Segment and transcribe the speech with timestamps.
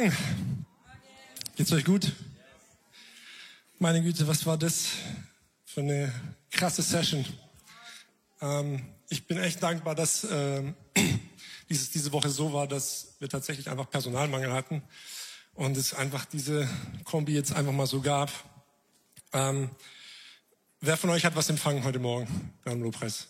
[0.00, 0.16] Morgen.
[1.56, 2.14] Geht's euch gut?
[3.78, 4.92] Meine Güte, was war das
[5.66, 6.10] für eine
[6.50, 7.22] krasse Session?
[8.40, 10.74] Ähm, ich bin echt dankbar, dass ähm,
[11.68, 14.82] dieses, diese Woche so war, dass wir tatsächlich einfach Personalmangel hatten
[15.52, 16.66] und es einfach diese
[17.04, 18.32] Kombi jetzt einfach mal so gab.
[19.34, 19.68] Ähm,
[20.80, 23.28] wer von euch hat was empfangen heute Morgen beim Lobpreis?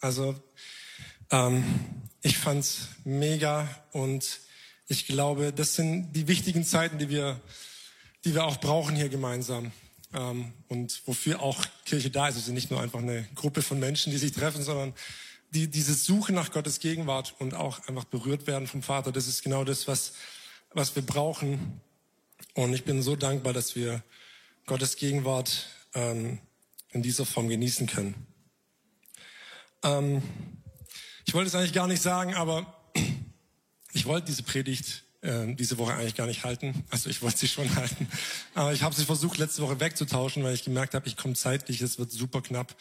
[0.00, 0.34] Also
[1.30, 1.62] ähm,
[2.24, 4.40] ich fand's mega und
[4.88, 7.38] ich glaube, das sind die wichtigen Zeiten, die wir,
[8.24, 9.72] die wir auch brauchen hier gemeinsam.
[10.14, 12.36] Ähm, und wofür auch Kirche da ist.
[12.36, 14.94] Es ist nicht nur einfach eine Gruppe von Menschen, die sich treffen, sondern
[15.50, 19.12] die, diese Suche nach Gottes Gegenwart und auch einfach berührt werden vom Vater.
[19.12, 20.14] Das ist genau das, was,
[20.72, 21.78] was wir brauchen.
[22.54, 24.02] Und ich bin so dankbar, dass wir
[24.64, 26.38] Gottes Gegenwart ähm,
[26.90, 28.14] in dieser Form genießen können.
[29.82, 30.22] Ähm,
[31.34, 32.64] ich wollte es eigentlich gar nicht sagen, aber
[33.92, 36.84] ich wollte diese Predigt äh, diese Woche eigentlich gar nicht halten.
[36.90, 38.06] Also ich wollte sie schon halten.
[38.54, 41.80] Aber ich habe sie versucht, letzte Woche wegzutauschen, weil ich gemerkt habe, ich komme zeitlich,
[41.80, 42.76] es wird super knapp.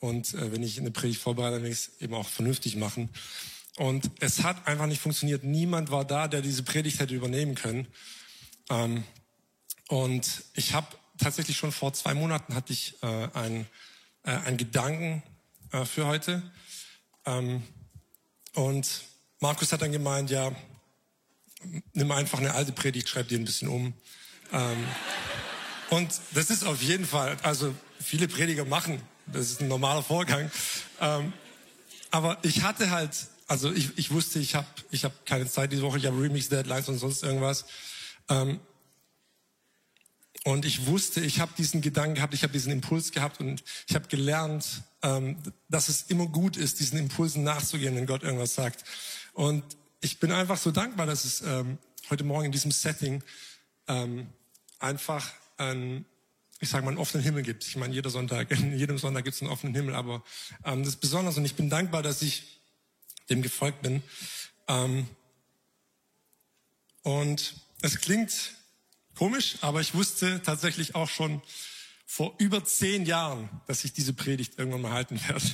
[0.00, 3.08] Und äh, wenn ich eine Predigt vorbereite, will ich es eben auch vernünftig machen.
[3.78, 5.42] Und es hat einfach nicht funktioniert.
[5.42, 7.86] Niemand war da, der diese Predigt hätte übernehmen können.
[8.68, 9.02] Ähm,
[9.88, 13.66] und ich habe tatsächlich schon vor zwei Monaten hatte ich äh, einen,
[14.24, 15.22] äh, einen Gedanken
[15.72, 16.42] äh, für heute.
[17.24, 17.62] Ähm,
[18.54, 19.02] und
[19.40, 20.52] Markus hat dann gemeint, ja,
[21.92, 23.92] nimm einfach eine alte Predigt, schreib die ein bisschen um.
[24.52, 24.86] Ähm,
[25.90, 30.50] und das ist auf jeden Fall, also viele Prediger machen, das ist ein normaler Vorgang.
[31.00, 31.32] Ähm,
[32.10, 35.82] aber ich hatte halt, also ich, ich wusste, ich habe ich hab keine Zeit diese
[35.82, 37.64] Woche, ich habe Remix-Deadlines und sonst irgendwas.
[38.28, 38.60] Ähm,
[40.44, 43.94] und ich wusste, ich habe diesen Gedanken gehabt, ich habe diesen Impuls gehabt und ich
[43.94, 45.38] habe gelernt, ähm,
[45.70, 48.84] dass es immer gut ist, diesen Impulsen nachzugehen, wenn Gott irgendwas sagt.
[49.32, 49.64] Und
[50.02, 51.78] ich bin einfach so dankbar, dass es ähm,
[52.10, 53.22] heute Morgen in diesem Setting
[53.88, 54.28] ähm,
[54.80, 56.04] einfach ein,
[56.60, 57.66] ich sage mal, einen offenen Himmel gibt.
[57.66, 60.22] Ich meine, jeder Sonntag, in jedem Sonntag gibt es einen offenen Himmel, aber
[60.66, 62.60] ähm, das ist besonders und ich bin dankbar, dass ich
[63.30, 64.02] dem gefolgt bin.
[64.68, 65.06] Ähm,
[67.02, 68.52] und es klingt
[69.14, 71.42] komisch, aber ich wusste tatsächlich auch schon
[72.06, 75.44] vor über zehn Jahren, dass ich diese Predigt irgendwann mal halten werde.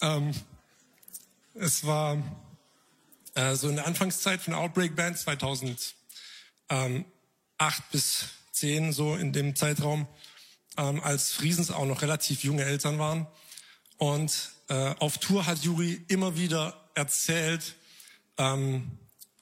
[0.00, 0.34] ähm,
[1.54, 2.22] es war
[3.34, 5.94] äh, so in der Anfangszeit von Outbreak Band 2008
[7.92, 10.08] bis 10 so in dem Zeitraum,
[10.76, 13.26] ähm, als Friesens auch noch relativ junge Eltern waren.
[13.96, 17.76] Und äh, auf Tour hat Juri immer wieder erzählt,
[18.36, 18.98] ähm,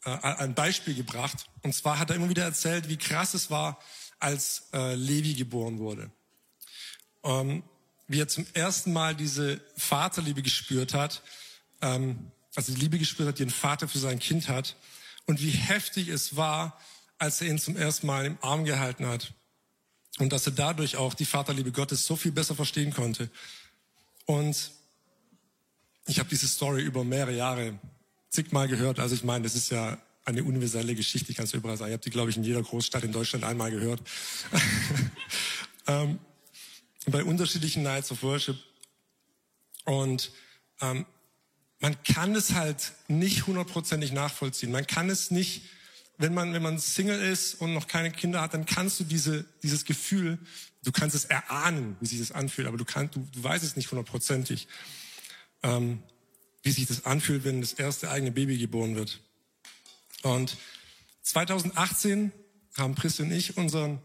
[0.07, 1.47] äh, ein Beispiel gebracht.
[1.63, 3.79] Und zwar hat er immer wieder erzählt, wie krass es war,
[4.19, 6.11] als äh, Levi geboren wurde.
[7.25, 7.63] Ähm,
[8.09, 11.23] wie er zum ersten Mal diese Vaterliebe gespürt hat
[11.83, 14.77] ähm, also die Liebe gespürt hat, die ein Vater für sein Kind hat
[15.27, 16.81] und wie heftig es war,
[17.19, 19.35] als er ihn zum ersten Mal im Arm gehalten hat
[20.19, 23.31] und dass er dadurch auch die Vaterliebe Gottes so viel besser verstehen konnte.
[24.25, 24.73] Und
[26.07, 27.79] ich habe diese Story über mehrere Jahre
[28.31, 28.99] zigmal gehört.
[28.99, 31.91] Also ich meine, das ist ja eine universelle Geschichte, ich kann es überall sagen.
[31.91, 34.01] Ich habe die, glaube ich, in jeder Großstadt in Deutschland einmal gehört.
[35.87, 36.19] ähm,
[37.07, 38.57] bei unterschiedlichen Nights of Worship.
[39.85, 40.33] Und
[40.81, 41.07] ähm,
[41.79, 44.73] man kann es halt nicht hundertprozentig nachvollziehen.
[44.73, 45.63] Man kann es nicht,
[46.19, 49.45] wenn man, wenn man Single ist und noch keine Kinder hat, dann kannst du diese,
[49.63, 50.39] dieses Gefühl,
[50.83, 53.77] du kannst es erahnen, wie sich das anfühlt, aber du, kannst, du, du weißt es
[53.77, 54.67] nicht hundertprozentig,
[55.63, 56.03] ähm,
[56.67, 59.21] wie sich das anfühlt, wenn das erste eigene Baby geboren wird.
[60.23, 60.57] Und
[61.23, 62.33] 2018
[62.77, 64.03] haben Prissi und ich unseren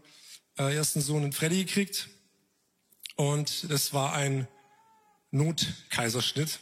[0.56, 2.08] äh, ersten Sohn in Freddy gekriegt
[3.16, 4.46] und das war ein
[5.32, 6.60] Notkaiserschnitt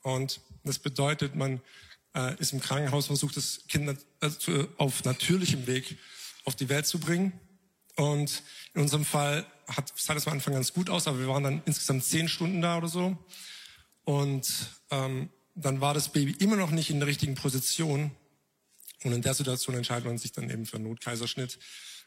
[0.00, 1.60] und das bedeutet, man
[2.14, 5.98] äh, ist im Krankenhaus, versucht das Kind also auf natürlichem Weg
[6.44, 7.38] auf die Welt zu bringen.
[7.96, 8.42] Und
[8.72, 11.62] in unserem Fall hat, sah das am Anfang ganz gut aus, aber wir waren dann
[11.66, 13.18] insgesamt zehn Stunden da oder so.
[14.04, 14.50] Und
[14.90, 18.10] ähm, dann war das Baby immer noch nicht in der richtigen Position.
[19.04, 21.58] Und in der Situation entscheidet man sich dann eben für einen Notkaiserschnitt.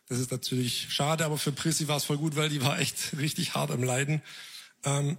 [0.07, 3.17] Das ist natürlich schade, aber für Prissy war es voll gut, weil die war echt
[3.17, 4.21] richtig hart am Leiden.
[4.83, 5.17] Ähm,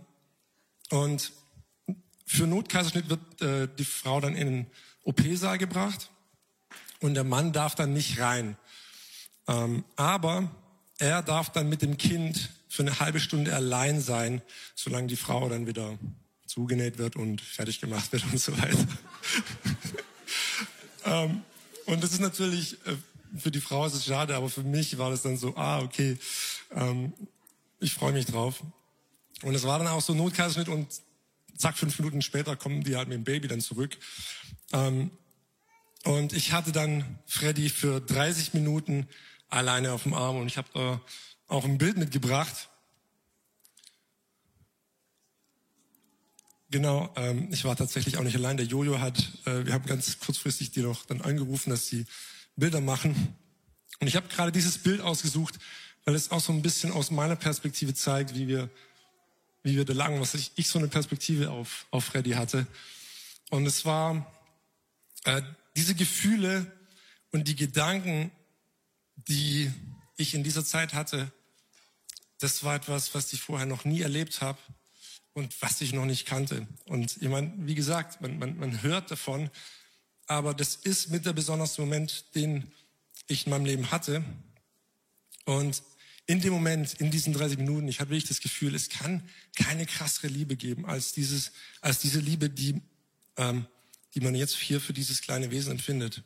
[0.90, 1.32] und
[2.24, 4.66] für Notkaiserschnitt wird äh, die Frau dann in den
[5.04, 6.10] OP-Saal gebracht
[7.00, 8.56] und der Mann darf dann nicht rein.
[9.48, 10.50] Ähm, aber
[10.98, 14.42] er darf dann mit dem Kind für eine halbe Stunde allein sein,
[14.74, 15.98] solange die Frau dann wieder
[16.56, 18.86] zugenäht wird und fertig gemacht wird und so weiter.
[21.04, 21.42] ähm,
[21.84, 22.96] und das ist natürlich, äh,
[23.36, 26.16] für die Frau ist es schade, aber für mich war das dann so, ah, okay,
[26.74, 27.12] ähm,
[27.78, 28.62] ich freue mich drauf.
[29.42, 30.88] Und es war dann auch so Notkaiserschnitt und
[31.58, 33.98] zack, fünf Minuten später kommen die halt mit dem Baby dann zurück.
[34.72, 35.10] Ähm,
[36.04, 39.08] und ich hatte dann Freddy für 30 Minuten
[39.50, 41.02] alleine auf dem Arm und ich habe da
[41.48, 42.70] auch ein Bild mitgebracht.
[46.70, 48.56] Genau, ähm, ich war tatsächlich auch nicht allein.
[48.56, 52.06] Der Jojo hat, äh, wir haben ganz kurzfristig die noch dann angerufen, dass sie
[52.56, 53.36] Bilder machen.
[54.00, 55.58] Und ich habe gerade dieses Bild ausgesucht,
[56.04, 58.68] weil es auch so ein bisschen aus meiner Perspektive zeigt, wie wir,
[59.62, 62.66] wie wir da lagen, was ich, ich so eine Perspektive auf, auf Freddy hatte.
[63.50, 64.26] Und es war
[65.24, 65.42] äh,
[65.76, 66.70] diese Gefühle
[67.30, 68.32] und die Gedanken,
[69.28, 69.70] die
[70.16, 71.30] ich in dieser Zeit hatte,
[72.40, 74.58] das war etwas, was ich vorher noch nie erlebt habe
[75.36, 76.66] und was ich noch nicht kannte.
[76.86, 79.50] Und ich meine, wie gesagt, man, man, man hört davon,
[80.26, 82.72] aber das ist mit der besonderste Moment, den
[83.26, 84.24] ich in meinem Leben hatte.
[85.44, 85.82] Und
[86.26, 89.84] in dem Moment, in diesen 30 Minuten, ich hatte wirklich das Gefühl, es kann keine
[89.84, 91.52] krassere Liebe geben als dieses,
[91.82, 92.80] als diese Liebe, die,
[93.36, 93.66] ähm,
[94.14, 96.22] die man jetzt hier für dieses kleine Wesen empfindet.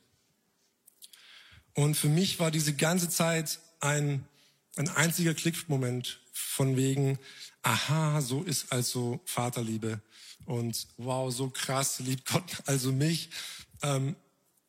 [1.74, 4.24] Und für mich war diese ganze Zeit ein,
[4.76, 7.18] ein einziger Klickmoment von wegen,
[7.62, 10.00] aha, so ist also Vaterliebe.
[10.46, 13.30] Und wow, so krass liebt Gott also mich.
[13.82, 14.16] Ähm,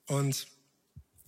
[0.07, 0.47] und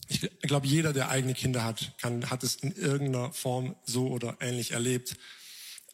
[0.08, 4.38] ich glaube, jeder, der eigene Kinder hat, kann, hat es in irgendeiner Form so oder
[4.42, 5.16] ähnlich erlebt.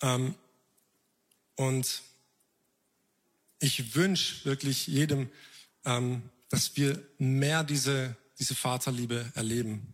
[0.01, 0.36] Ähm,
[1.56, 2.01] und
[3.60, 5.30] ich wünsche wirklich jedem,
[5.86, 9.94] ähm, dass wir mehr diese, diese Vaterliebe erleben.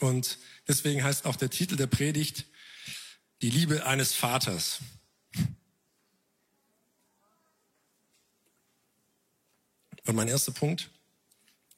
[0.00, 2.46] Und deswegen heißt auch der Titel der Predigt,
[3.42, 4.80] die Liebe eines Vaters.
[10.06, 10.90] Und mein erster Punkt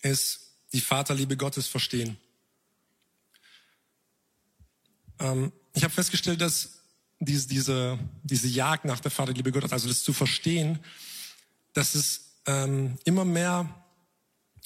[0.00, 2.16] ist die Vaterliebe Gottes verstehen.
[5.18, 6.80] Ähm, ich habe festgestellt, dass
[7.20, 10.78] diese, diese, diese Jagd nach der Vaterliebe Gottes, also das zu verstehen,
[11.72, 13.82] dass es ähm, immer mehr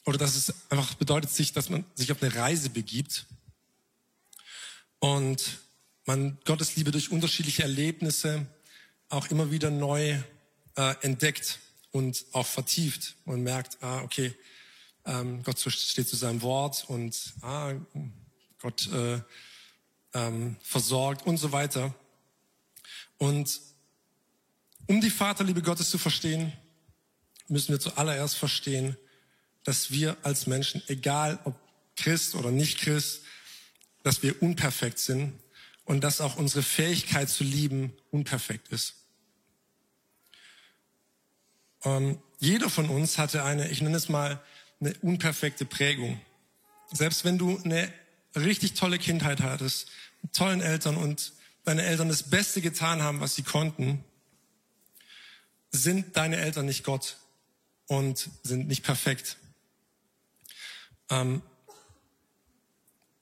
[0.04, 3.26] oder dass es einfach bedeutet sich, dass man sich auf eine Reise begibt
[5.00, 5.58] und
[6.06, 8.46] man Gottes Liebe durch unterschiedliche Erlebnisse
[9.08, 10.18] auch immer wieder neu
[10.76, 11.58] äh, entdeckt
[11.90, 14.32] und auch vertieft und merkt, ah, okay,
[15.04, 17.74] ähm, Gott steht zu seinem Wort und ah,
[18.60, 19.20] Gott äh,
[20.14, 21.94] ähm, versorgt und so weiter.
[23.18, 23.60] Und
[24.86, 26.52] um die Vaterliebe Gottes zu verstehen,
[27.48, 28.96] müssen wir zuallererst verstehen,
[29.64, 31.56] dass wir als Menschen, egal ob
[31.96, 33.22] Christ oder nicht Christ,
[34.04, 35.32] dass wir unperfekt sind
[35.86, 38.96] und dass auch unsere Fähigkeit zu lieben unperfekt ist.
[41.84, 44.42] Ähm, jeder von uns hatte eine, ich nenne es mal,
[44.80, 46.20] eine unperfekte Prägung.
[46.92, 47.90] Selbst wenn du eine
[48.34, 49.88] richtig tolle Kindheit hattest,
[50.22, 51.32] mit tollen Eltern und
[51.64, 54.04] deine Eltern das Beste getan haben, was sie konnten,
[55.70, 57.16] sind deine Eltern nicht Gott
[57.86, 59.36] und sind nicht perfekt.
[61.10, 61.42] Ähm,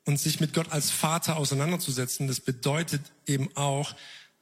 [0.04, 3.94] und sich mit Gott als Vater auseinanderzusetzen, das bedeutet eben auch,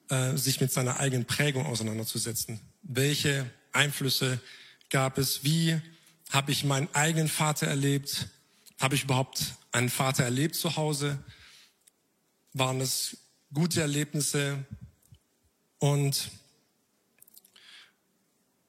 [0.08, 2.60] äh, sich mit seiner eigenen Prägung auseinanderzusetzen.
[2.82, 4.40] Welche Einflüsse
[4.90, 5.44] gab es?
[5.44, 5.80] Wie
[6.30, 8.28] habe ich meinen eigenen Vater erlebt?
[8.80, 11.18] Habe ich überhaupt einen Vater erlebt zu Hause?
[12.52, 13.16] Waren es
[13.52, 14.64] gute Erlebnisse?
[15.78, 16.30] Und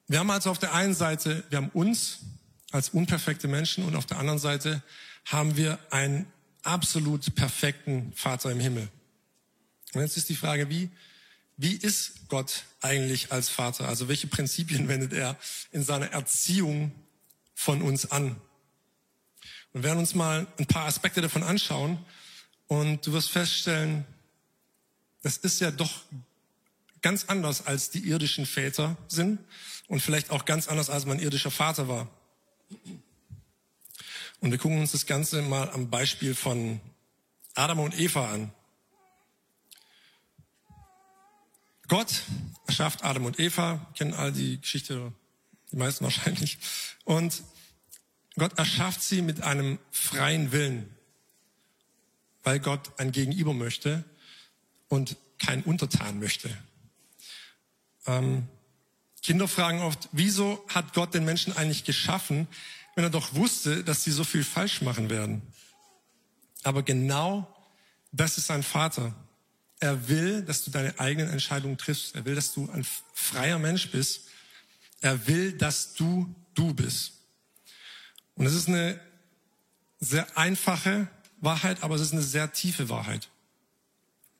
[0.06, 2.20] wir haben also auf der einen Seite, wir haben uns
[2.70, 4.82] als unperfekte Menschen und auf der anderen Seite
[5.24, 6.26] haben wir einen
[6.64, 8.88] absolut perfekten Vater im Himmel.
[9.92, 10.90] Und jetzt ist die Frage, wie,
[11.56, 13.88] wie ist Gott eigentlich als Vater?
[13.88, 15.36] Also welche Prinzipien wendet er
[15.72, 16.92] in seiner Erziehung
[17.54, 18.36] von uns an?
[19.72, 21.98] Und werden uns mal ein paar Aspekte davon anschauen
[22.68, 24.04] und du wirst feststellen,
[25.22, 26.02] das ist ja doch
[27.02, 29.38] ganz anders als die irdischen Väter sind
[29.88, 32.08] und vielleicht auch ganz anders als mein irdischer Vater war.
[34.40, 36.80] Und wir gucken uns das Ganze mal am Beispiel von
[37.54, 38.52] Adam und Eva an.
[41.88, 42.22] Gott
[42.66, 45.12] erschafft Adam und Eva, kennen all die Geschichte,
[45.70, 46.58] die meisten wahrscheinlich.
[47.04, 47.42] Und
[48.36, 50.94] Gott erschafft sie mit einem freien Willen,
[52.42, 54.04] weil Gott ein Gegenüber möchte
[54.88, 56.56] und kein Untertan möchte.
[58.06, 58.48] Ähm,
[59.22, 62.46] Kinder fragen oft, wieso hat Gott den Menschen eigentlich geschaffen,
[62.94, 65.42] wenn er doch wusste, dass sie so viel falsch machen werden.
[66.62, 67.52] Aber genau
[68.12, 69.14] das ist sein Vater.
[69.80, 72.14] Er will, dass du deine eigenen Entscheidungen triffst.
[72.14, 74.28] Er will, dass du ein freier Mensch bist.
[75.00, 77.12] Er will, dass du du bist.
[78.36, 79.00] Und es ist eine
[79.98, 81.08] sehr einfache
[81.40, 83.28] Wahrheit, aber es ist eine sehr tiefe Wahrheit.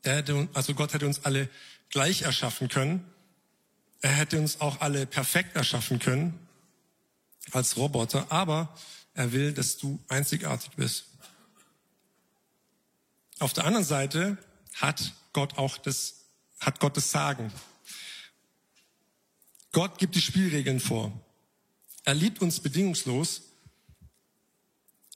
[0.02, 1.48] Er hätte, also Gott hätte uns alle
[1.90, 3.04] gleich erschaffen können.
[4.00, 6.38] Er hätte uns auch alle perfekt erschaffen können
[7.54, 8.76] als Roboter, aber
[9.14, 11.04] er will, dass du einzigartig bist.
[13.38, 14.38] Auf der anderen Seite
[14.74, 16.24] hat Gott auch das,
[16.60, 17.52] hat Gott das Sagen.
[19.72, 21.12] Gott gibt die Spielregeln vor.
[22.04, 23.42] Er liebt uns bedingungslos,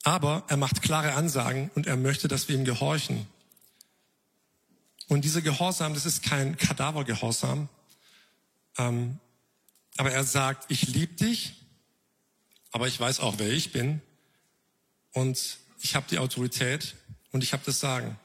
[0.03, 3.27] aber er macht klare Ansagen und er möchte, dass wir ihm gehorchen.
[5.07, 7.67] Und dieser Gehorsam, das ist kein Kadavergehorsam,
[8.77, 9.19] ähm,
[9.97, 11.58] aber er sagt, ich liebe dich,
[12.71, 14.01] aber ich weiß auch, wer ich bin
[15.13, 16.95] und ich habe die Autorität
[17.31, 18.19] und ich habe das Sagen.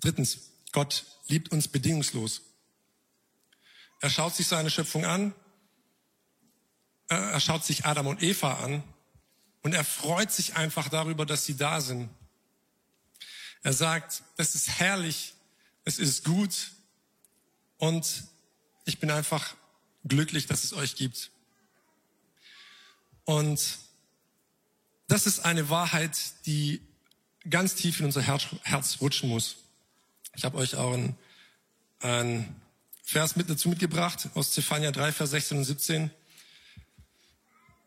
[0.00, 2.42] Drittens, Gott liebt uns bedingungslos.
[4.00, 5.34] Er schaut sich seine Schöpfung an,
[7.08, 8.82] er schaut sich Adam und Eva an
[9.62, 12.10] und er freut sich einfach darüber, dass sie da sind.
[13.62, 15.34] Er sagt, es ist herrlich,
[15.84, 16.72] es ist gut
[17.78, 18.24] und
[18.84, 19.54] ich bin einfach
[20.04, 21.30] glücklich, dass es euch gibt.
[23.24, 23.78] Und
[25.08, 26.16] das ist eine Wahrheit,
[26.46, 26.80] die
[27.48, 29.56] ganz tief in unser Herz, rutschen muss.
[30.34, 30.98] Ich habe euch auch
[32.00, 32.56] einen,
[33.08, 36.10] Vers mit dazu mitgebracht aus Zephania 3, Vers 16 und 17.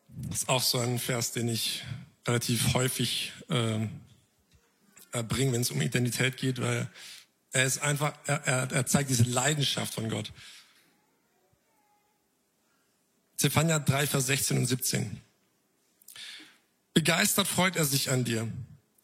[0.07, 1.83] Das ist auch so ein Vers, den ich
[2.25, 3.85] relativ häufig äh,
[5.27, 6.89] bringe, wenn es um Identität geht, weil
[7.51, 10.31] er ist einfach, er, er, er zeigt diese Leidenschaft von Gott.
[13.37, 15.21] Zephania 3, Vers 16 und 17.
[16.93, 18.51] Begeistert freut er sich an dir.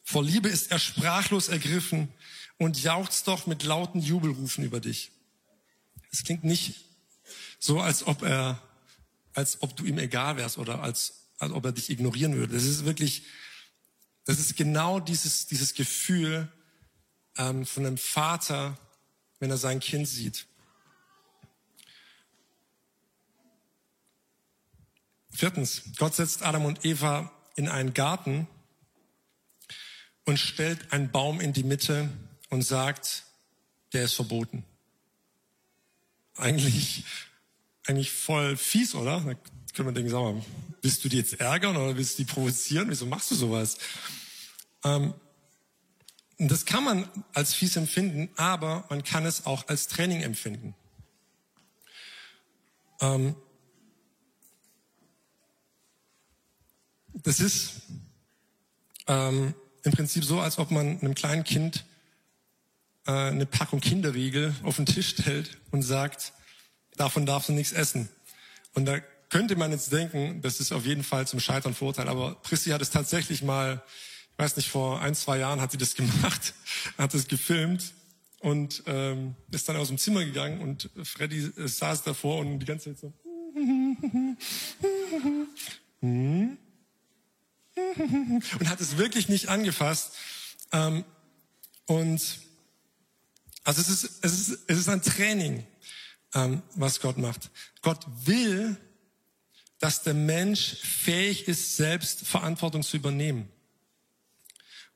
[0.03, 2.09] Vor Liebe ist er sprachlos ergriffen
[2.57, 5.11] und jauchzt doch mit lauten Jubelrufen über dich.
[6.11, 6.85] Es klingt nicht
[7.59, 8.61] so, als ob er,
[9.33, 12.53] als ob du ihm egal wärst oder als, als ob er dich ignorieren würde.
[12.53, 13.23] Das ist wirklich,
[14.25, 16.51] das ist genau dieses, dieses Gefühl
[17.37, 18.77] ähm, von einem Vater,
[19.39, 20.47] wenn er sein Kind sieht.
[25.31, 28.47] Viertens, Gott setzt Adam und Eva in einen Garten
[30.25, 32.09] und stellt einen Baum in die Mitte
[32.49, 33.23] und sagt,
[33.93, 34.63] der ist verboten.
[36.37, 37.03] Eigentlich,
[37.85, 39.21] eigentlich voll fies, oder?
[39.21, 39.35] Da
[39.73, 40.45] können wir denken, sag mal,
[40.81, 42.89] willst du die jetzt ärgern oder willst du die provozieren?
[42.89, 43.77] Wieso machst du sowas?
[44.83, 45.13] Ähm,
[46.37, 50.75] das kann man als fies empfinden, aber man kann es auch als Training empfinden.
[52.99, 53.35] Ähm,
[57.13, 57.81] das ist
[59.07, 61.85] ähm, im Prinzip so, als ob man einem kleinen Kind
[63.05, 66.33] äh, eine Packung Kinderriegel auf den Tisch stellt und sagt,
[66.97, 68.09] davon darfst du nichts essen.
[68.73, 68.99] Und da
[69.29, 72.07] könnte man jetzt denken, das ist auf jeden Fall zum Scheitern Vorteil.
[72.07, 73.83] Aber Prissi hat es tatsächlich mal,
[74.35, 76.53] ich weiß nicht, vor ein, zwei Jahren hat sie das gemacht,
[76.97, 77.93] hat es gefilmt
[78.39, 82.65] und ähm, ist dann aus dem Zimmer gegangen und Freddy äh, saß davor und die
[82.65, 83.13] ganze Zeit so.
[86.01, 86.59] Und
[88.69, 90.13] hat es wirklich nicht angefasst.
[90.71, 91.03] Ähm,
[91.85, 92.21] und
[93.63, 95.65] also es ist, es ist, es ist ein Training,
[96.33, 97.49] ähm, was Gott macht.
[97.81, 98.77] Gott will,
[99.79, 103.49] dass der Mensch fähig ist, selbst Verantwortung zu übernehmen.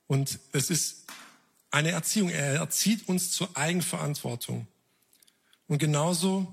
[0.09, 1.05] Und es ist
[1.69, 2.29] eine Erziehung.
[2.31, 4.65] Er erzieht uns zur Eigenverantwortung.
[5.67, 6.51] Und genauso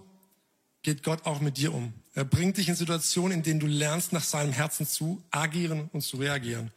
[0.83, 1.95] geht Gott auch mit dir um.
[2.13, 6.03] Er bringt dich in Situationen, in denen du lernst, nach seinem Herzen zu agieren und
[6.03, 6.71] zu reagieren.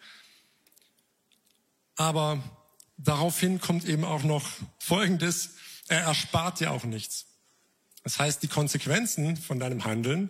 [1.97, 2.41] Aber
[2.95, 5.55] daraufhin kommt eben auch noch Folgendes.
[5.89, 7.25] Er erspart dir auch nichts.
[8.05, 10.29] Das heißt, die Konsequenzen von deinem Handeln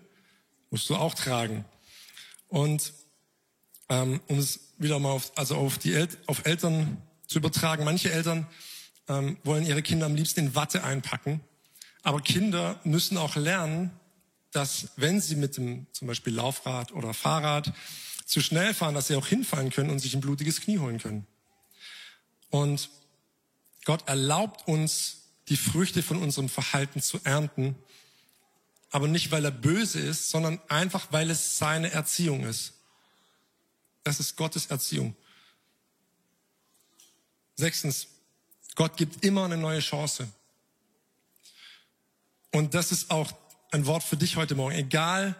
[0.72, 1.63] musst du auch tragen.
[2.48, 2.91] Und
[3.89, 8.12] ähm, um es wieder mal auf, also auf, die El auf Eltern zu übertragen, manche
[8.12, 8.48] Eltern
[9.08, 11.41] ähm, wollen ihre Kinder am liebsten in Watte einpacken.
[12.03, 13.91] Aber Kinder müssen auch lernen,
[14.51, 17.74] dass wenn sie mit dem zum Beispiel Laufrad oder Fahrrad
[18.25, 21.27] zu schnell fahren, dass sie auch hinfallen können und sich ein blutiges Knie holen können.
[22.50, 22.89] Und
[23.86, 25.17] Gott erlaubt uns,
[25.50, 27.75] die Früchte von unserem Verhalten zu ernten,
[28.91, 32.74] aber nicht, weil er böse ist, sondern einfach, weil es seine Erziehung ist.
[34.10, 35.16] Das ist Gottes Erziehung.
[37.56, 38.08] Sechstens,
[38.74, 40.28] Gott gibt immer eine neue Chance.
[42.51, 43.32] Und das ist auch
[43.70, 44.74] ein Wort für dich heute Morgen.
[44.74, 45.36] Egal,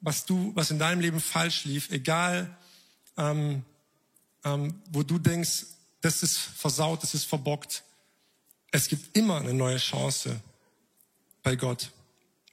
[0.00, 2.56] was du, was in deinem Leben falsch lief, egal,
[3.18, 3.66] ähm,
[4.44, 5.66] ähm, wo du denkst,
[6.00, 7.82] das ist versaut, das ist verbockt.
[8.70, 10.40] Es gibt immer eine neue Chance
[11.42, 11.90] bei Gott,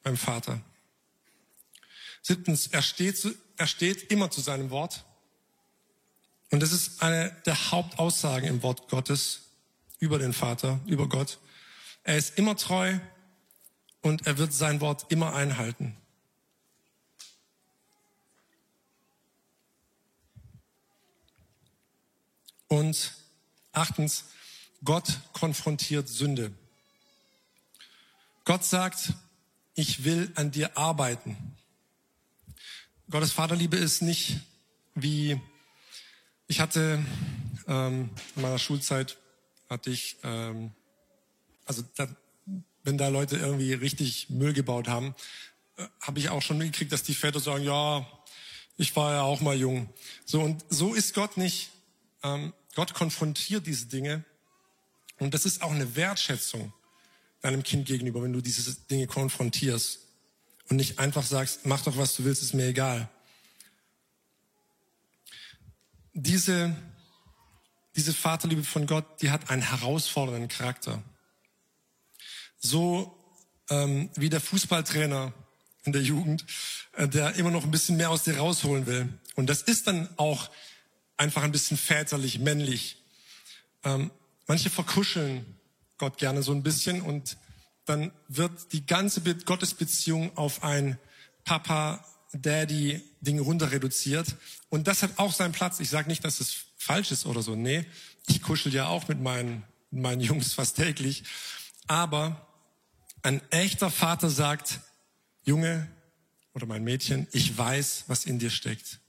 [0.04, 0.60] beim Vater.
[2.22, 3.26] Siebtens, er steht,
[3.56, 5.06] er steht immer zu seinem Wort.
[6.52, 9.42] Und das ist eine der Hauptaussagen im Wort Gottes.
[10.00, 11.40] über den Vater, über Gott.
[12.04, 13.00] Er ist immer treu
[14.02, 15.98] und er wird sein Wort immer einhalten.
[22.68, 23.14] Und
[23.72, 24.26] achtens,
[24.84, 26.52] Gott konfrontiert Sünde.
[28.44, 29.14] Gott sagt,
[29.74, 31.56] ich will an dir arbeiten.
[33.10, 34.42] Gottes Vaterliebe ist nicht
[34.96, 35.40] wie,
[36.48, 37.04] ich hatte
[37.68, 39.18] ähm, in meiner Schulzeit,
[39.70, 40.72] hatte ich, ähm,
[41.66, 42.08] also da,
[42.84, 45.14] wenn da Leute irgendwie richtig Müll gebaut haben,
[45.78, 48.08] äh, habe ich auch schon mitgekriegt, dass die Väter sagen, ja,
[48.78, 49.90] ich war ja auch mal jung.
[50.26, 51.70] So und so ist Gott nicht.
[52.24, 54.24] Ähm, Gott konfrontiert diese Dinge
[55.20, 56.74] und das ist auch eine Wertschätzung
[57.42, 60.00] deinem Kind gegenüber, wenn du diese Dinge konfrontierst
[60.70, 63.10] und nicht einfach sagst, mach doch was du willst, ist mir egal.
[66.20, 66.76] Diese
[67.98, 71.02] diese Vaterliebe von Gott, die hat einen herausfordernden Charakter.
[72.60, 73.18] So
[73.70, 75.34] ähm, wie der Fußballtrainer
[75.84, 76.46] in der Jugend,
[76.94, 79.10] äh, der immer noch ein bisschen mehr aus dir rausholen will.
[79.36, 80.52] Und das ist dann auch
[81.18, 83.02] einfach ein bisschen väterlich, männlich.
[83.84, 84.12] Ähm,
[84.46, 85.58] manche verkuscheln
[85.98, 87.38] Gott gerne so ein bisschen und
[87.86, 91.00] dann wird die ganze Gottesbeziehung auf ein
[91.46, 92.06] Papa,
[92.42, 94.36] Daddy Ding runter reduziert.
[94.70, 95.80] Und das hat auch seinen Platz.
[95.80, 97.56] Ich sage nicht, dass es falsch ist oder so.
[97.56, 97.86] Nee,
[98.28, 101.24] ich kuschel ja auch mit meinen, meinen Jungs fast täglich.
[101.88, 102.48] Aber
[103.22, 104.80] ein echter Vater sagt,
[105.44, 105.88] Junge
[106.54, 109.00] oder mein Mädchen, ich weiß, was in dir steckt.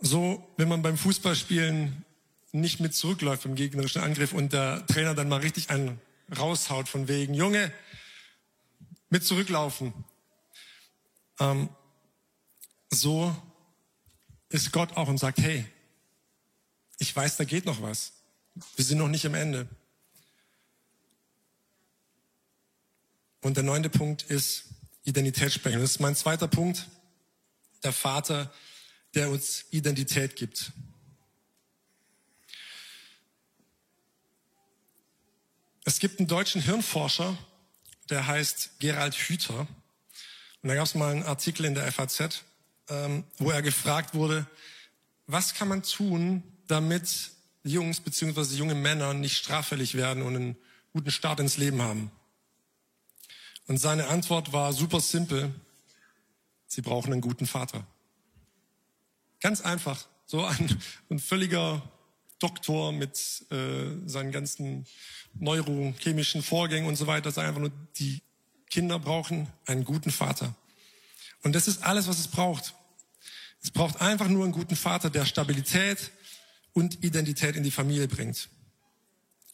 [0.00, 2.04] So, wenn man beim Fußballspielen
[2.52, 6.00] nicht mit zurückläuft im gegnerischen Angriff und der Trainer dann mal richtig einen
[6.36, 7.72] raushaut von wegen, Junge,
[9.10, 9.92] mit zurücklaufen.
[11.38, 11.68] Ähm,
[12.90, 13.34] so
[14.48, 15.66] ist Gott auch und sagt, hey,
[16.98, 18.12] ich weiß, da geht noch was.
[18.76, 19.68] Wir sind noch nicht am Ende.
[23.40, 24.64] Und der neunte Punkt ist
[25.04, 25.80] Identitätssprechen.
[25.80, 26.88] Das ist mein zweiter Punkt.
[27.84, 28.52] Der Vater,
[29.14, 30.72] der uns Identität gibt.
[35.84, 37.38] Es gibt einen deutschen Hirnforscher,
[38.10, 39.66] der heißt Gerald Hüther.
[40.68, 42.44] Und da gab es mal einen Artikel in der FAZ,
[42.90, 44.46] ähm, wo er gefragt wurde,
[45.26, 47.30] was kann man tun, damit
[47.64, 48.54] Jungs bzw.
[48.54, 50.56] junge Männer nicht straffällig werden und einen
[50.92, 52.10] guten Start ins Leben haben?
[53.66, 55.54] Und seine Antwort war super simpel.
[56.66, 57.86] Sie brauchen einen guten Vater.
[59.40, 60.06] Ganz einfach.
[60.26, 61.80] So ein, ein völliger
[62.40, 63.16] Doktor mit
[63.50, 64.84] äh, seinen ganzen
[65.32, 67.22] neurochemischen Vorgängen und so weiter.
[67.22, 68.20] Das einfach nur, die
[68.70, 70.54] Kinder brauchen einen guten Vater.
[71.42, 72.74] Und das ist alles, was es braucht.
[73.62, 76.10] Es braucht einfach nur einen guten Vater, der Stabilität
[76.72, 78.48] und Identität in die Familie bringt.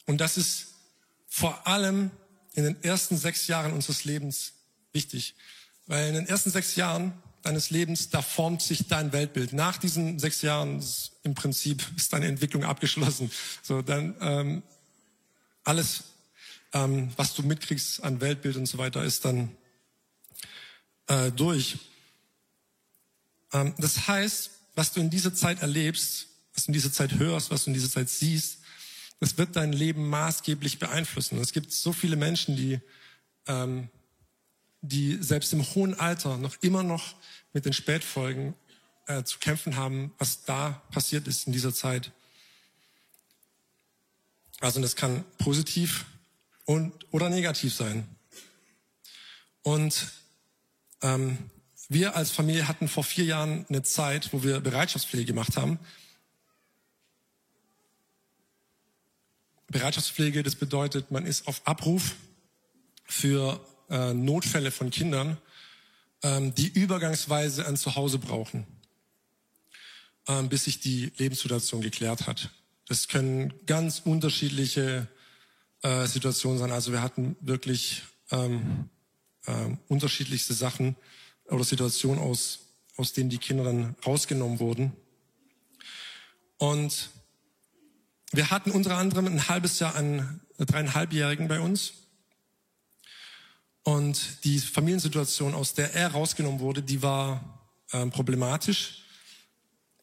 [0.07, 0.75] Und das ist
[1.29, 2.11] vor allem
[2.55, 4.53] in den ersten sechs Jahren unseres Lebens
[4.93, 5.35] wichtig.
[5.87, 9.53] Weil in den ersten sechs Jahren deines Lebens, da formt sich dein Weltbild.
[9.53, 13.31] Nach diesen sechs Jahren ist, im Prinzip ist deine Entwicklung abgeschlossen.
[13.63, 14.63] So dann ähm,
[15.63, 16.05] alles,
[16.75, 19.57] ähm, was du mitkriegst an Weltbild und so weiter, ist dann
[21.07, 21.79] äh, durch.
[23.53, 27.51] Ähm, das heißt, was du in dieser Zeit erlebst, was du in dieser Zeit hörst,
[27.51, 28.59] was du in dieser Zeit siehst,
[29.21, 31.39] das wird dein Leben maßgeblich beeinflussen.
[31.39, 32.81] Es gibt so viele Menschen, die,
[33.47, 33.89] ähm,
[34.83, 37.15] die selbst im hohen Alter noch immer noch
[37.53, 38.55] mit den Spätfolgen
[39.07, 42.11] äh, zu kämpfen haben, was da passiert ist in dieser Zeit.
[44.61, 46.05] Also das kann positiv
[46.65, 48.07] und oder negativ sein.
[49.63, 50.09] Und
[51.03, 51.39] ähm,
[51.89, 55.79] wir als Familie hatten vor vier Jahren eine Zeit, wo wir Bereitschaftspflege gemacht haben.
[59.69, 62.15] Bereitschaftspflege, das bedeutet, man ist auf Abruf
[63.05, 65.37] für äh, Notfälle von Kindern,
[66.23, 68.67] ähm, die übergangsweise ein Zuhause brauchen,
[70.29, 72.51] ähm, bis sich die Lebenssituation geklärt hat.
[72.87, 75.09] Das können ganz unterschiedliche
[75.85, 76.73] äh, Situationen sein.
[76.73, 78.89] Also wir hatten wirklich ähm,
[79.45, 79.53] äh,
[79.89, 80.97] unterschiedlichste Sachen
[81.51, 82.61] oder Situationen, aus,
[82.97, 84.93] aus denen die Kinder dann rausgenommen wurden.
[86.57, 87.11] Und
[88.33, 91.93] wir hatten unter anderem ein halbes Jahr einen dreieinhalbjährigen bei uns.
[93.83, 99.05] Und die Familiensituation, aus der er rausgenommen wurde, die war ähm, problematisch.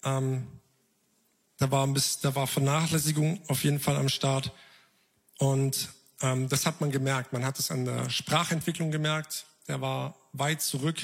[0.03, 0.45] Ähm,
[1.57, 4.51] da war, ein bisschen, da war Vernachlässigung auf jeden Fall am Start.
[5.41, 5.89] Und
[6.21, 7.33] ähm, das hat man gemerkt.
[7.33, 9.45] Man hat es an der Sprachentwicklung gemerkt.
[9.67, 10.97] Der war weit zurück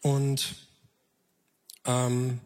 [0.00, 0.54] und
[1.84, 2.40] ähm,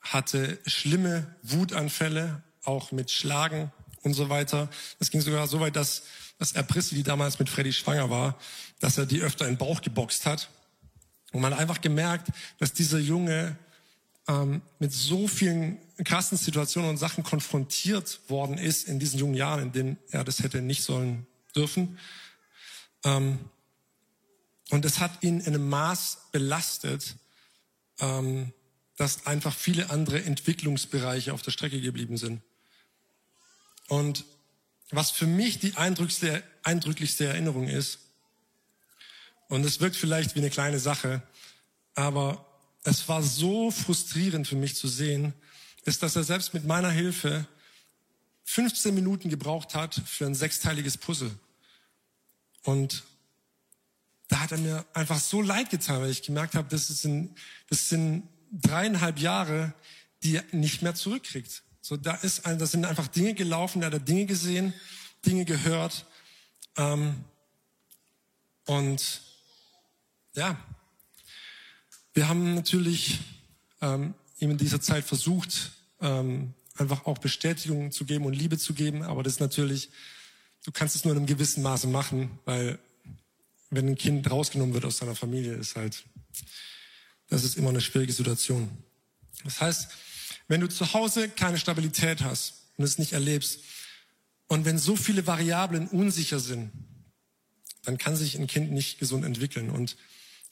[0.00, 3.70] hatte schlimme Wutanfälle, auch mit Schlagen
[4.04, 4.70] und so weiter.
[5.00, 6.04] Es ging sogar so weit, dass,
[6.38, 8.38] dass Erprisse, die damals mit Freddy schwanger war,
[8.80, 10.48] dass er die öfter in den Bauch geboxt hat.
[11.32, 13.58] Und man hat einfach gemerkt, dass dieser Junge
[14.28, 19.62] ähm, mit so vielen krassen Situationen und Sachen konfrontiert worden ist in diesen jungen Jahren,
[19.62, 21.98] in denen er das hätte nicht sollen dürfen.
[23.04, 23.38] Ähm,
[24.70, 27.16] und es hat ihn in einem Maß belastet,
[28.00, 28.52] ähm,
[28.96, 32.42] dass einfach viele andere Entwicklungsbereiche auf der Strecke geblieben sind.
[33.88, 34.24] Und
[34.90, 37.98] was für mich die eindrücklichste, eindrücklichste Erinnerung ist,
[39.48, 41.22] und es wirkt vielleicht wie eine kleine Sache,
[41.94, 42.51] aber
[42.84, 45.34] es war so frustrierend für mich zu sehen,
[45.84, 47.46] ist, dass er selbst mit meiner Hilfe
[48.44, 51.30] 15 Minuten gebraucht hat für ein sechsteiliges Puzzle.
[52.64, 53.04] Und
[54.28, 57.36] da hat er mir einfach so leid getan, weil ich gemerkt habe, das sind,
[57.68, 59.74] das sind dreieinhalb Jahre,
[60.22, 61.62] die er nicht mehr zurückkriegt.
[61.80, 64.72] So, da ist, ein, da sind einfach Dinge gelaufen, da hat er Dinge gesehen,
[65.26, 66.06] Dinge gehört.
[66.76, 67.24] Ähm,
[68.66, 69.20] und
[70.34, 70.56] ja,
[72.14, 73.20] wir haben natürlich
[73.80, 78.74] ähm, ihm in dieser Zeit versucht, ähm, einfach auch Bestätigung zu geben und Liebe zu
[78.74, 79.90] geben, aber das ist natürlich,
[80.64, 82.78] du kannst es nur in einem gewissen Maße machen, weil
[83.70, 86.04] wenn ein Kind rausgenommen wird aus seiner Familie, ist halt,
[87.28, 88.70] das ist immer eine schwierige Situation.
[89.44, 89.88] Das heißt,
[90.48, 93.60] wenn du zu Hause keine Stabilität hast und es nicht erlebst,
[94.52, 96.70] und wenn so viele Variablen unsicher sind,
[97.84, 99.70] dann kann sich ein Kind nicht gesund entwickeln.
[99.70, 99.96] Und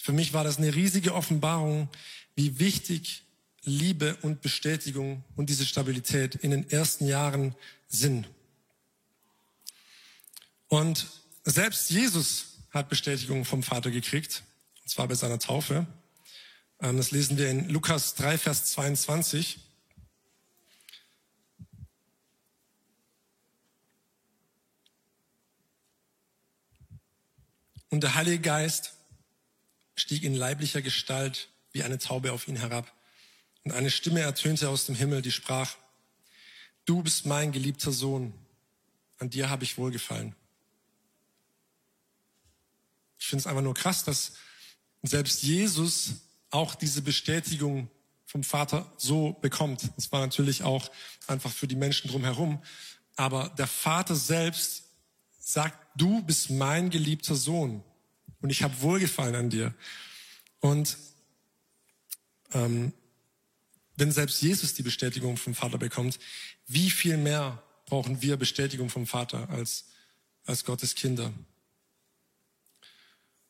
[0.01, 1.91] für mich war das eine riesige Offenbarung,
[2.35, 3.23] wie wichtig
[3.65, 7.55] Liebe und Bestätigung und diese Stabilität in den ersten Jahren
[7.87, 8.27] sind.
[10.69, 11.07] Und
[11.45, 14.43] selbst Jesus hat Bestätigung vom Vater gekriegt,
[14.83, 15.87] und zwar bei seiner Taufe.
[16.81, 19.59] Ähm, das lesen wir in Lukas 3, Vers 22.
[27.91, 28.95] Und der Heilige Geist
[30.01, 32.93] stieg in leiblicher Gestalt wie eine Taube auf ihn herab.
[33.65, 35.77] Und eine Stimme ertönte aus dem Himmel, die sprach,
[36.87, 38.33] Du bist mein geliebter Sohn,
[39.19, 40.35] an dir habe ich wohlgefallen.
[43.19, 44.33] Ich finde es einfach nur krass, dass
[45.03, 46.15] selbst Jesus
[46.51, 47.91] auch diese Bestätigung
[48.25, 49.91] vom Vater so bekommt.
[49.97, 50.91] Das war natürlich auch
[51.27, 52.63] einfach für die Menschen drumherum.
[53.17, 54.85] Aber der Vater selbst
[55.39, 57.85] sagt, du bist mein geliebter Sohn
[58.41, 59.75] und ich habe Wohlgefallen an dir.
[60.61, 60.97] Und
[62.53, 62.93] ähm,
[63.97, 66.19] wenn selbst Jesus die Bestätigung vom Vater bekommt,
[66.67, 69.87] wie viel mehr brauchen wir Bestätigung vom Vater als,
[70.45, 71.33] als Gottes Kinder?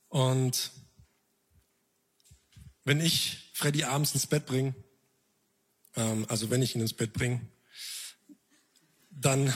[0.08, 0.72] Und
[2.84, 4.74] wenn ich Freddy abends ins Bett bringe,
[5.94, 7.40] ähm, also wenn ich ihn ins Bett bringe,
[9.10, 9.46] dann,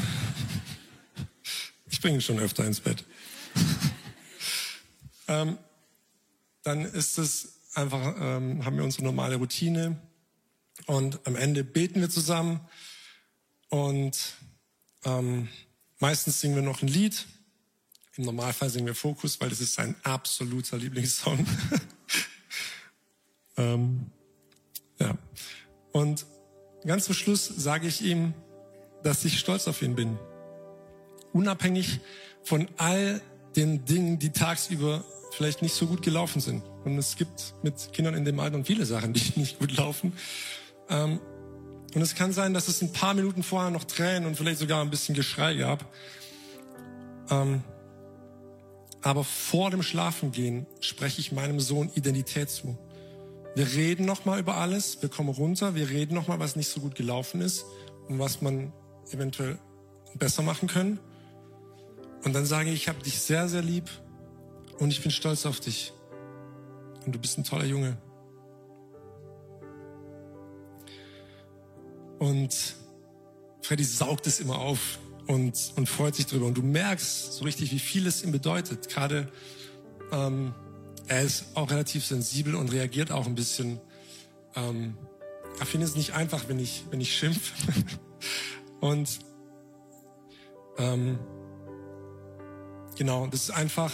[1.90, 3.04] ich bringe ihn schon öfter ins Bett,
[5.28, 5.58] ähm,
[6.62, 10.00] dann ist es einfach, ähm, haben wir unsere normale Routine
[10.86, 12.60] und am Ende beten wir zusammen
[13.68, 14.34] und
[15.04, 15.48] ähm,
[15.98, 17.26] meistens singen wir noch ein Lied
[18.16, 21.44] im Normalfall singen wir Fokus, weil das ist sein absoluter Lieblingssong.
[23.56, 24.06] ähm,
[25.00, 25.18] ja.
[25.90, 26.24] Und
[26.86, 28.34] ganz zum Schluss sage ich ihm,
[29.02, 30.16] dass ich stolz auf ihn bin.
[31.32, 32.00] Unabhängig
[32.44, 33.20] von all
[33.56, 36.62] den Dingen, die tagsüber vielleicht nicht so gut gelaufen sind.
[36.84, 40.12] Und es gibt mit Kindern in dem Alter viele Sachen, die nicht gut laufen.
[40.88, 41.20] Ähm,
[41.94, 44.82] und es kann sein, dass es ein paar Minuten vorher noch Tränen und vielleicht sogar
[44.82, 45.84] ein bisschen Geschrei gab.
[47.30, 47.62] Ähm,
[49.02, 52.78] aber vor dem Schlafengehen spreche ich meinem Sohn Identität zu.
[53.54, 56.96] Wir reden nochmal über alles, wir kommen runter, wir reden nochmal, was nicht so gut
[56.96, 57.64] gelaufen ist
[58.08, 58.72] und was man
[59.12, 59.58] eventuell
[60.14, 60.98] besser machen können.
[62.24, 63.90] Und dann sage ich, ich habe dich sehr, sehr lieb
[64.78, 65.92] und ich bin stolz auf dich.
[67.04, 67.98] Und du bist ein toller Junge.
[72.18, 72.76] Und
[73.60, 76.46] Freddy saugt es immer auf und, und freut sich drüber.
[76.46, 78.88] Und du merkst so richtig, wie viel es ihm bedeutet.
[78.88, 79.30] Gerade
[80.10, 80.54] ähm,
[81.06, 83.80] er ist auch relativ sensibel und reagiert auch ein bisschen.
[84.56, 84.96] Ähm,
[85.60, 87.52] er findet es nicht einfach, wenn ich, wenn ich schimpf.
[88.80, 89.18] und
[90.78, 91.18] ähm,
[92.96, 93.92] genau, das ist einfach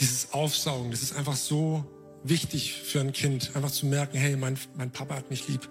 [0.00, 0.90] dieses Aufsaugen.
[0.90, 1.84] Das ist einfach so
[2.22, 5.68] wichtig für ein Kind, einfach zu merken, hey, mein, mein Papa hat mich lieb.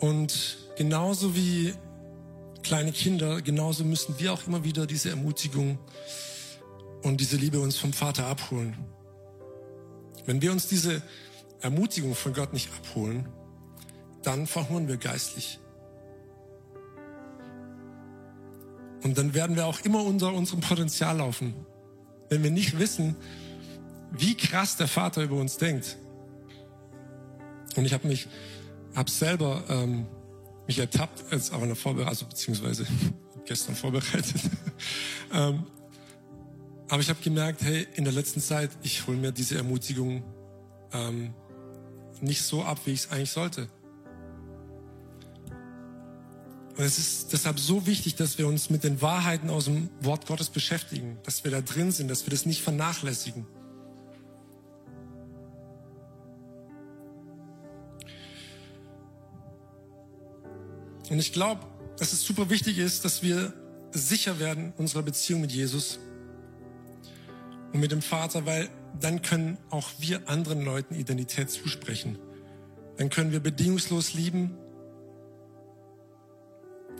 [0.00, 1.72] Und genauso wie
[2.62, 5.78] kleine Kinder, genauso müssen wir auch immer wieder diese Ermutigung
[7.02, 8.76] und diese Liebe uns vom Vater abholen.
[10.26, 11.02] Wenn wir uns diese
[11.60, 13.28] Ermutigung von Gott nicht abholen,
[14.22, 15.58] dann verhungern wir geistlich.
[19.04, 21.54] Und dann werden wir auch immer unter unserem Potenzial laufen.
[22.30, 23.14] Wenn wir nicht wissen,
[24.10, 25.98] wie krass der Vater über uns denkt.
[27.76, 28.28] Und ich habe mich,
[28.94, 30.06] habe selber ähm,
[30.66, 32.86] mich ertappt, als auch in der Vorbereitung, also beziehungsweise
[33.44, 34.40] gestern vorbereitet.
[35.32, 35.64] ähm,
[36.88, 40.22] aber ich habe gemerkt, hey, in der letzten Zeit, ich hole mir diese Ermutigung
[40.92, 41.34] ähm,
[42.22, 43.68] nicht so ab, wie ich es eigentlich sollte.
[46.76, 50.26] Und es ist deshalb so wichtig, dass wir uns mit den Wahrheiten aus dem Wort
[50.26, 53.46] Gottes beschäftigen, dass wir da drin sind, dass wir das nicht vernachlässigen.
[61.10, 61.60] Und ich glaube,
[61.96, 63.52] dass es super wichtig ist, dass wir
[63.92, 66.00] sicher werden unserer Beziehung mit Jesus
[67.72, 68.68] und mit dem Vater, weil
[69.00, 72.18] dann können auch wir anderen Leuten Identität zusprechen.
[72.96, 74.56] Dann können wir bedingungslos lieben.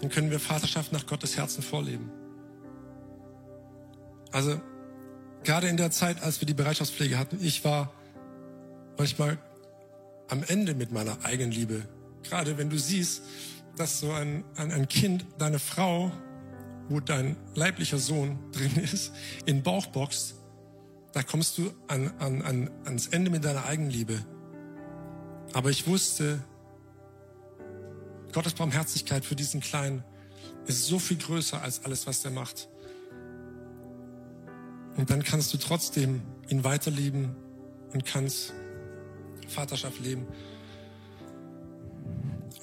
[0.01, 2.11] Dann können wir Vaterschaft nach Gottes Herzen vorleben.
[4.33, 4.61] Also
[5.45, 7.93] gerade in der Zeit, als wir die Bereitschaftspflege hatten, ich war
[8.99, 9.39] manchmal
[10.29, 11.83] am Ende mit meiner Eigenliebe.
[12.23, 13.23] Gerade wenn du siehst,
[13.77, 16.11] dass so ein, ein, ein Kind, deine Frau,
[16.89, 19.13] wo dein leiblicher Sohn drin ist,
[19.47, 20.35] in den Bauch boxt,
[21.13, 24.19] da kommst du an, an, an, ans Ende mit deiner Eigenliebe.
[25.53, 26.43] Aber ich wusste,
[28.35, 30.03] Gottes Barmherzigkeit für diesen Kleinen
[30.67, 32.69] ist so viel größer als alles, was der macht.
[34.97, 37.37] Und dann kannst du trotzdem ihn weiterlieben
[37.93, 38.53] und kannst
[39.47, 40.27] Vaterschaft leben.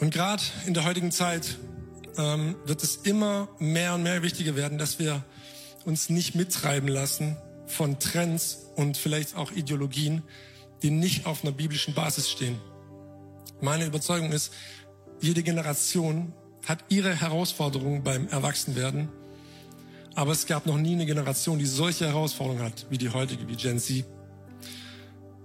[0.02, 1.58] Und gerade in der heutigen Zeit
[2.18, 5.24] ähm, wird es immer mehr und mehr wichtiger werden, dass wir
[5.86, 10.22] uns nicht mittreiben lassen von Trends und vielleicht auch Ideologien,
[10.84, 12.60] die nicht auf einer biblischen Basis stehen.
[13.62, 14.52] Meine Überzeugung ist,
[15.22, 16.34] jede Generation
[16.66, 19.10] hat ihre Herausforderungen beim Erwachsenwerden,
[20.16, 23.56] aber es gab noch nie eine Generation, die solche Herausforderungen hat wie die heutige, wie
[23.56, 24.06] Gen Z.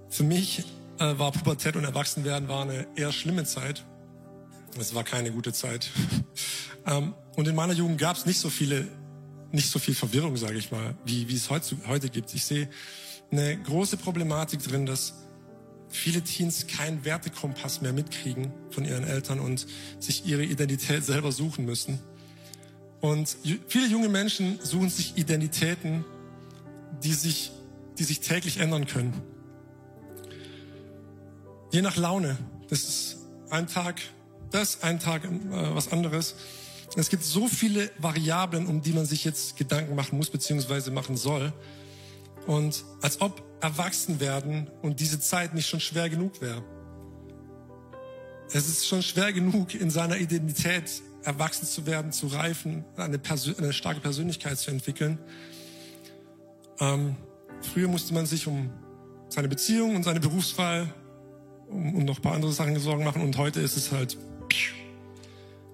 [0.09, 0.65] Für mich
[0.99, 3.85] äh, war Pubertät und Erwachsenwerden war eine eher schlimme Zeit,
[4.79, 5.91] es war keine gute Zeit.
[6.89, 8.87] Ähm, und in meiner Jugend gab es nicht so viele,
[9.51, 12.33] nicht so viel Verwirrung, sage ich mal, wie, wie es heute, heute gibt.
[12.33, 12.69] Ich sehe
[13.33, 15.26] eine große Problematik drin, dass
[15.89, 19.67] viele Teens keinen Wertekompass mehr mitkriegen von ihren Eltern und
[19.99, 21.99] sich ihre Identität selber suchen müssen.
[23.01, 23.37] Und
[23.69, 26.05] viele junge Menschen suchen sich Identitäten,
[27.03, 27.53] die sich,
[27.99, 29.13] die sich täglich ändern können.
[31.73, 32.37] Je nach Laune.
[32.69, 33.17] Das ist
[33.51, 34.01] ein Tag
[34.51, 36.35] das, ein Tag äh, was anderes.
[36.97, 41.17] Es gibt so viele Variablen, um die man sich jetzt Gedanken machen muss beziehungsweise machen
[41.17, 41.53] soll.
[42.47, 46.63] Und als ob erwachsen werden und diese Zeit nicht schon schwer genug wäre.
[48.49, 53.59] Es ist schon schwer genug, in seiner Identität erwachsen zu werden, zu reifen, eine, Persön
[53.59, 55.19] eine starke Persönlichkeit zu entwickeln.
[56.79, 57.17] Ähm,
[57.73, 58.71] früher musste man sich um
[59.29, 60.93] seine Beziehung und seine Berufswahl
[61.69, 64.17] um, um noch ein paar andere Sachen Sorgen machen und heute ist es halt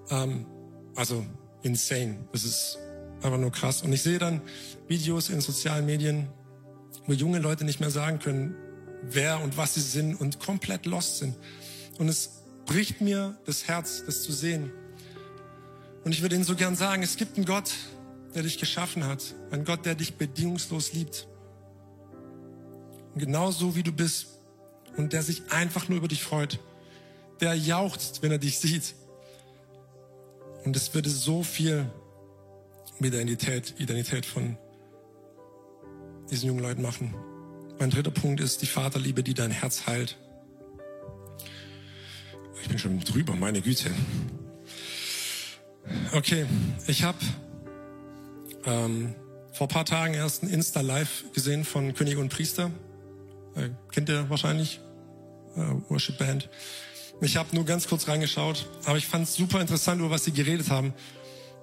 [0.09, 0.45] ähm,
[0.95, 1.25] also
[1.61, 2.17] insane.
[2.31, 2.77] Das ist
[3.21, 3.81] einfach nur krass.
[3.83, 4.41] Und ich sehe dann
[4.87, 6.27] Videos in sozialen Medien,
[7.05, 8.55] wo junge Leute nicht mehr sagen können,
[9.01, 11.35] wer und was sie sind und komplett lost sind.
[11.97, 14.71] Und es bricht mir das Herz, das zu sehen.
[16.03, 17.71] Und ich würde Ihnen so gern sagen, es gibt einen Gott,
[18.35, 19.35] der dich geschaffen hat.
[19.51, 21.27] Ein Gott, der dich bedingungslos liebt.
[23.13, 24.27] Und genauso wie du bist.
[24.97, 26.59] Und der sich einfach nur über dich freut.
[27.41, 28.95] Der jauchzt, wenn er dich sieht.
[30.65, 31.89] Und es würde so viel
[32.99, 34.57] mit Identität, Identität von
[36.33, 37.13] diesen jungen Leuten machen.
[37.79, 40.17] Mein dritter Punkt ist die Vaterliebe, die dein Herz heilt.
[42.61, 43.91] Ich bin schon drüber, meine Güte.
[46.13, 46.45] Okay,
[46.87, 47.17] ich habe
[48.65, 49.13] ähm,
[49.51, 52.71] vor paar Tagen erst ein Insta-Live gesehen von König und Priester.
[53.55, 54.79] Äh, kennt ihr wahrscheinlich?
[55.55, 56.49] Äh, Worship Band.
[57.21, 60.31] Ich habe nur ganz kurz reingeschaut, aber ich fand es super interessant, über was sie
[60.31, 60.93] geredet haben.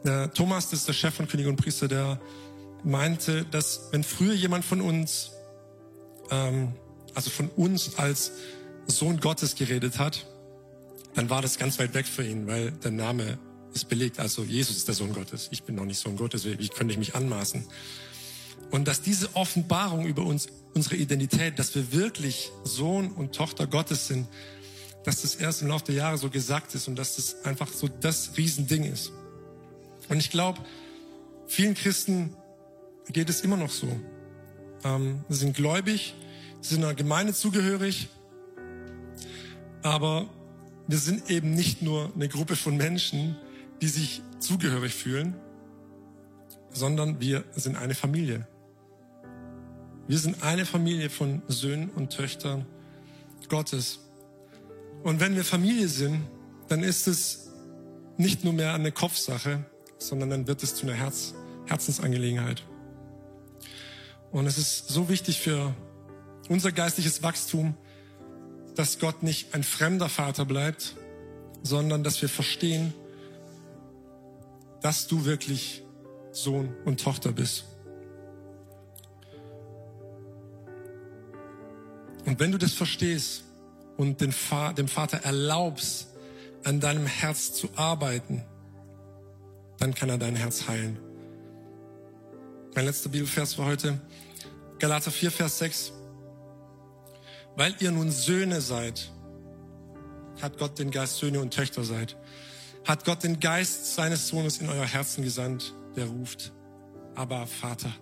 [0.05, 2.21] Der Thomas, das ist der Chef von König und Priester, der
[2.85, 5.33] meinte, dass wenn früher jemand von uns,
[6.31, 6.75] ähm,
[7.15, 8.33] also von uns als
[8.87, 10.27] Sohn Gottes geredet hat,
[11.15, 13.39] dann war das ganz weit weg für ihn, weil der Name
[13.75, 14.19] ist belegt.
[14.19, 15.49] Also Jesus ist der Sohn Gottes.
[15.51, 16.45] Ich bin noch nicht Sohn Gottes.
[16.45, 17.65] Wie könnte ich mich anmaßen?
[18.71, 24.07] Und dass diese Offenbarung über uns, unsere Identität, dass wir wirklich Sohn und Tochter Gottes
[24.07, 24.29] sind,
[25.05, 27.89] dass das erst im Laufe der Jahre so gesagt ist und dass das einfach so
[27.89, 29.13] das Riesending ist.
[30.09, 30.61] Und ich glaube,
[31.47, 32.37] vielen Christen
[33.11, 33.89] geht es immer noch so.
[34.85, 36.15] Ähm, sie sind gläubig,
[36.61, 38.09] sie sind einer Gemeinde zugehörig,
[39.83, 40.29] aber
[40.87, 43.37] wir sind eben nicht nur eine Gruppe von Menschen,
[43.81, 45.37] die sich zugehörig fühlen,
[46.71, 48.47] sondern wir sind eine Familie.
[50.07, 52.67] Wir sind eine Familie von Söhnen und Töchtern
[53.49, 54.01] Gottes.
[55.03, 56.23] Und wenn wir Familie sind,
[56.69, 57.51] dann ist es
[58.17, 59.65] nicht nur mehr eine Kopfsache,
[59.99, 61.35] sondern dann wird es zu einer Herz,
[61.67, 62.65] Herzensangelegenheit.
[64.33, 65.75] Und es ist so wichtig für
[66.49, 67.75] unser geistliches Wachstum,
[68.77, 70.95] dass Gott nicht ein fremder Vater bleibt,
[71.63, 72.95] sondern dass wir verstehen,
[74.81, 75.83] dass du wirklich
[76.33, 77.65] Sohn und Tochter bist.
[82.25, 83.45] Und wenn du das verstehst
[83.97, 86.09] und dem Vater erlaubst,
[86.65, 88.45] an deinem Herz zu arbeiten,
[89.79, 90.99] dann kann er dein Herz heilen.
[92.73, 93.99] Mein letzter Bibelvers für heute,
[94.79, 95.93] Galater 4, Vers 6.
[97.57, 99.11] Weil ihr nun Söhne seid,
[100.41, 102.17] hat Gott den Geist Söhne und Töchter seid,
[102.85, 106.53] hat Gott den Geist seines Sohnes in euer Herzen gesandt, der ruft,
[107.17, 107.93] aber Vater.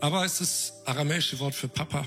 [0.00, 2.04] Aber es ist das aramäische Wort für Papa.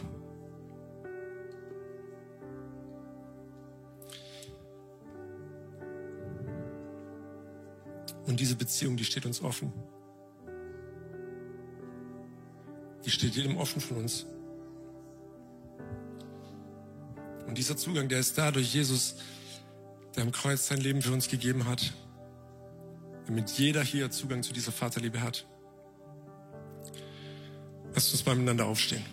[8.28, 9.72] Und diese Beziehung, die steht uns offen.
[13.06, 14.26] Die steht jedem offen von uns.
[17.48, 19.16] Und dieser Zugang, der ist da durch Jesus,
[20.16, 21.94] der am Kreuz sein Leben für uns gegeben hat,
[23.26, 25.48] damit jeder hier Zugang zu dieser Vaterliebe hat.
[27.94, 29.06] Lasst uns beieinander aufstehen.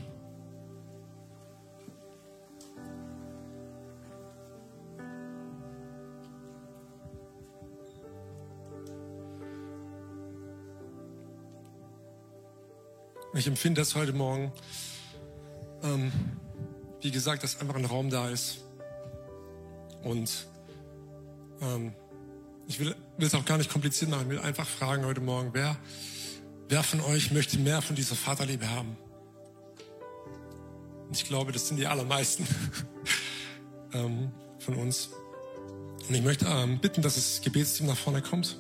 [13.35, 14.53] Ich empfinde das heute Morgen,
[15.83, 16.13] ähm,
[17.01, 18.59] wie gesagt, dass einfach ein Raum da ist.
[20.03, 20.47] Und
[21.61, 21.93] ähm,
[22.67, 24.23] ich will, will es auch gar nicht kompliziert machen.
[24.23, 25.77] Ich will einfach fragen heute Morgen, wer
[26.69, 28.97] Wer von euch möchte mehr von dieser Vaterliebe haben?
[31.07, 32.47] Und ich glaube, das sind die allermeisten
[33.93, 35.11] ähm, von uns.
[36.09, 38.57] Und ich möchte ähm, bitten, dass das Gebetsteam nach vorne kommt.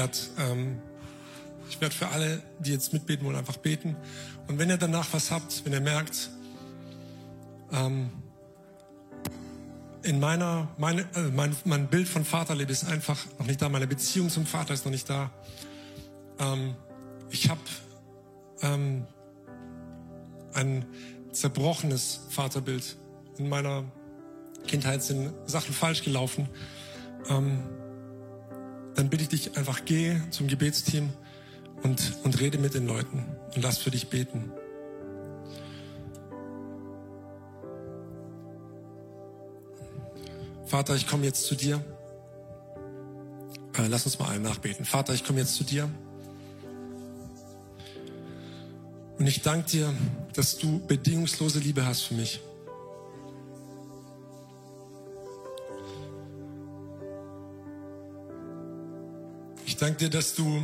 [0.00, 0.78] Werde ähm,
[1.68, 3.96] ich werde für alle, die jetzt mitbeten wollen, einfach beten.
[4.48, 6.30] Und wenn ihr danach was habt, wenn ihr merkt,
[7.70, 8.10] ähm,
[10.02, 13.86] in meiner, meine, äh, mein, mein Bild von Vaterliebe ist einfach noch nicht da, meine
[13.86, 15.30] Beziehung zum Vater ist noch nicht da.
[16.38, 16.74] Ähm,
[17.28, 17.60] ich habe
[18.62, 19.06] ähm,
[20.54, 20.86] ein
[21.30, 22.96] zerbrochenes Vaterbild.
[23.36, 23.84] In meiner
[24.66, 26.48] Kindheit sind Sachen falsch gelaufen.
[27.28, 27.62] Ähm,
[29.00, 31.08] dann bitte ich dich einfach, geh zum Gebetsteam
[31.82, 33.24] und, und rede mit den Leuten
[33.56, 34.52] und lass für dich beten.
[40.66, 41.82] Vater, ich komme jetzt zu dir.
[43.78, 44.84] Äh, lass uns mal allen nachbeten.
[44.84, 45.88] Vater, ich komme jetzt zu dir.
[49.18, 49.94] Und ich danke dir,
[50.34, 52.40] dass du bedingungslose Liebe hast für mich.
[59.80, 60.62] Danke dir, dass du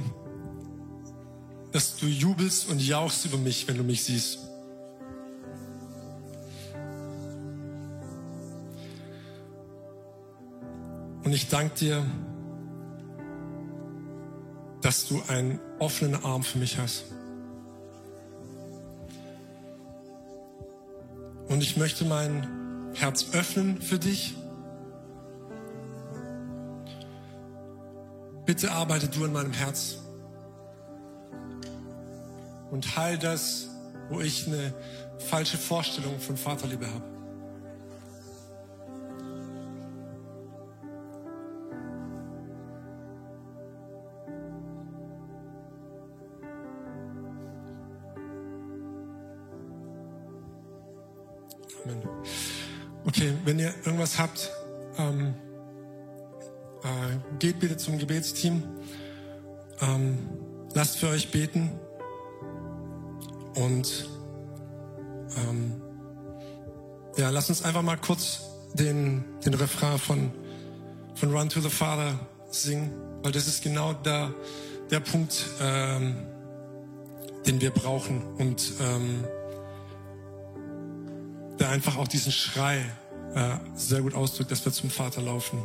[1.77, 4.39] dass du jubelst und jauchst über mich, wenn du mich siehst.
[11.23, 12.03] Und ich danke dir,
[14.81, 17.05] dass du einen offenen Arm für mich hast.
[21.49, 24.35] Und ich möchte mein Herz öffnen für dich.
[28.47, 29.99] Bitte arbeite du in meinem Herz
[32.71, 33.69] und heil das,
[34.09, 34.73] wo ich eine
[35.19, 37.05] falsche Vorstellung von Vaterliebe habe.
[51.85, 52.03] Amen.
[53.07, 54.51] Okay, wenn ihr irgendwas habt,
[54.99, 55.35] ähm,
[56.87, 58.63] äh, geht bitte zum Gebetsteam.
[59.81, 60.19] Ähm,
[60.75, 61.71] lasst für euch beten.
[63.57, 64.09] Und
[65.37, 65.81] ähm,
[67.17, 68.43] ja, lass uns einfach mal kurz
[68.75, 70.31] den, den Refrain von,
[71.15, 72.19] von Run to the Father
[72.51, 74.33] singen, weil das ist genau der,
[74.91, 76.17] der Punkt, ähm,
[77.47, 79.25] den wir brauchen und ähm,
[81.59, 82.85] der einfach auch diesen Schrei
[83.35, 85.59] äh, sehr gut ausdrückt, dass wir zum Vater laufen.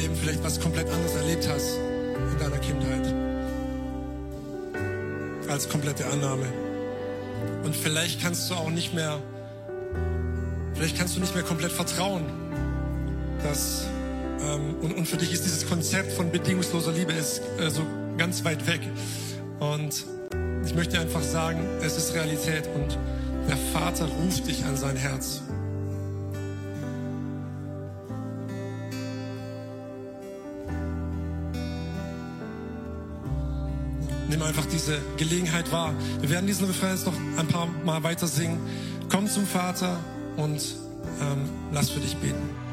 [0.00, 3.14] Eben vielleicht was komplett anderes erlebt hast in deiner Kindheit.
[5.48, 6.46] Als komplette Annahme.
[7.64, 9.18] Und vielleicht kannst du auch nicht mehr,
[10.74, 12.24] vielleicht kannst du nicht mehr komplett vertrauen,
[13.42, 13.86] dass,
[14.42, 17.82] ähm, und, und für dich ist dieses Konzept von bedingungsloser Liebe ist äh, so
[18.16, 18.80] ganz weit weg.
[19.58, 20.04] Und
[20.64, 22.98] ich möchte einfach sagen, es ist Realität und
[23.48, 25.42] der Vater ruft dich an sein Herz.
[34.72, 35.94] Diese Gelegenheit wahr.
[36.20, 38.58] Wir werden diesen Refrain jetzt noch ein paar Mal weiter singen.
[39.10, 39.98] Komm zum Vater
[40.36, 40.76] und
[41.20, 42.69] ähm, lass für dich beten.